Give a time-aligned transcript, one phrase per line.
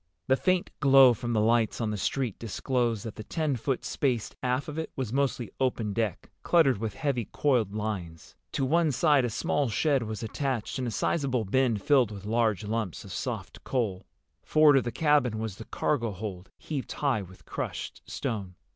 [0.25, 4.31] The faint glow from the lights on the street disclosed that the ten foot space
[4.41, 8.35] aft of it was mostly open deck, cluttered with heavy coiled lines.
[8.53, 12.63] To one side a small shed was attached and a sizable bin filled with large
[12.63, 14.07] lumps of soft coal.
[14.41, 18.55] Forward of the cabin was the cargo hold, heaped high with crushed stone.